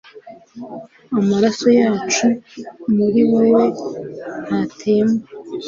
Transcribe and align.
Amaraso 1.19 1.67
yacu 1.79 2.27
muri 2.95 3.21
wewe 3.31 3.63
ntatemba 4.45 5.25